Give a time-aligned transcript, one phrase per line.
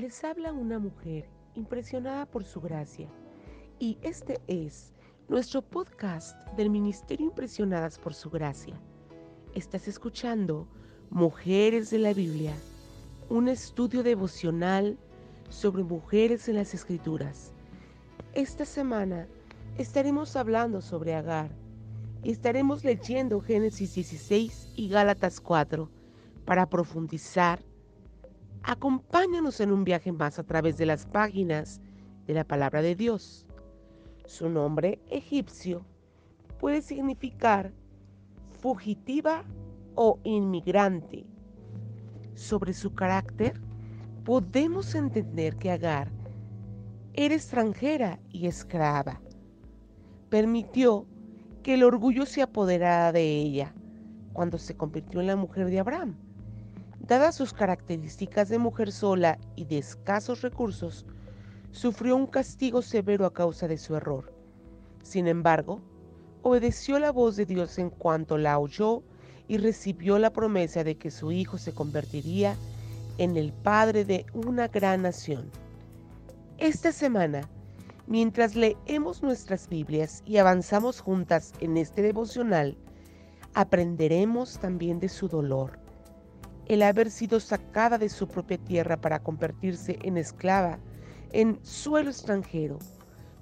[0.00, 3.06] Les habla una mujer impresionada por su gracia
[3.78, 4.94] y este es
[5.28, 8.80] nuestro podcast del Ministerio Impresionadas por su gracia.
[9.54, 10.66] Estás escuchando
[11.10, 12.54] Mujeres de la Biblia,
[13.28, 14.96] un estudio devocional
[15.50, 17.52] sobre mujeres en las Escrituras.
[18.32, 19.28] Esta semana
[19.76, 21.50] estaremos hablando sobre Agar
[22.24, 25.90] estaremos leyendo Génesis 16 y Gálatas 4
[26.46, 27.62] para profundizar
[28.62, 31.80] Acompáñanos en un viaje más a través de las páginas
[32.26, 33.46] de la palabra de Dios.
[34.26, 35.84] Su nombre egipcio
[36.58, 37.72] puede significar
[38.60, 39.44] fugitiva
[39.94, 41.24] o inmigrante.
[42.34, 43.58] Sobre su carácter,
[44.24, 46.12] podemos entender que Agar
[47.14, 49.22] era extranjera y esclava.
[50.28, 51.06] Permitió
[51.62, 53.74] que el orgullo se apoderara de ella
[54.34, 56.14] cuando se convirtió en la mujer de Abraham
[57.00, 61.06] Dadas sus características de mujer sola y de escasos recursos,
[61.72, 64.32] sufrió un castigo severo a causa de su error.
[65.02, 65.80] Sin embargo,
[66.42, 69.02] obedeció la voz de Dios en cuanto la oyó
[69.48, 72.54] y recibió la promesa de que su hijo se convertiría
[73.18, 75.50] en el padre de una gran nación.
[76.58, 77.48] Esta semana,
[78.06, 82.76] mientras leemos nuestras Biblias y avanzamos juntas en este devocional,
[83.54, 85.79] aprenderemos también de su dolor
[86.70, 90.78] el haber sido sacada de su propia tierra para convertirse en esclava
[91.32, 92.78] en suelo extranjero,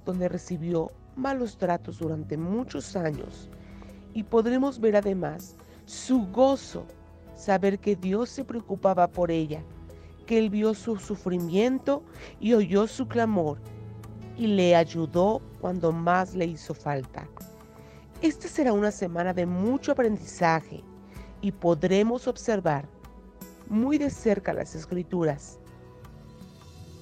[0.07, 3.51] donde recibió malos tratos durante muchos años.
[4.15, 6.87] Y podremos ver además su gozo,
[7.37, 9.63] saber que Dios se preocupaba por ella,
[10.25, 12.03] que Él vio su sufrimiento
[12.41, 13.59] y oyó su clamor
[14.39, 17.29] y le ayudó cuando más le hizo falta.
[18.23, 20.83] Esta será una semana de mucho aprendizaje
[21.43, 22.89] y podremos observar
[23.69, 25.59] muy de cerca las escrituras.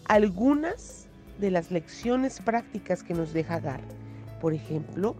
[0.06, 1.06] Algunas
[1.38, 3.80] de las lecciones prácticas que nos deja Agar.
[4.40, 5.16] Por ejemplo,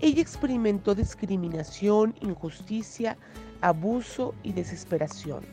[0.00, 3.16] ella experimentó discriminación, injusticia,
[3.60, 5.44] abuso y desesperación.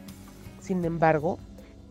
[0.59, 1.40] Sin embargo,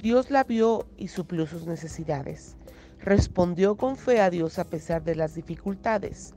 [0.01, 2.57] Dios la vio y suplió sus necesidades.
[3.01, 6.35] Respondió con fe a Dios a pesar de las dificultades.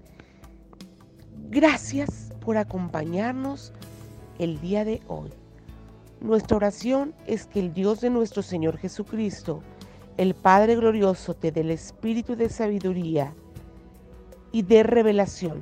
[1.50, 3.74] Gracias por acompañarnos
[4.40, 5.32] el día de hoy.
[6.22, 9.62] Nuestra oración es que el Dios de nuestro Señor Jesucristo,
[10.18, 13.34] el Padre glorioso, te dé el espíritu de sabiduría
[14.52, 15.62] y de revelación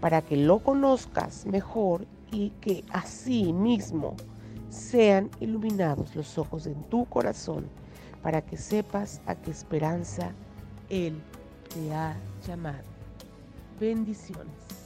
[0.00, 4.16] para que lo conozcas mejor y que así mismo
[4.68, 7.66] sean iluminados los ojos en tu corazón
[8.22, 10.32] para que sepas a qué esperanza
[10.88, 11.20] Él
[11.72, 12.84] te ha llamado.
[13.78, 14.81] Bendiciones.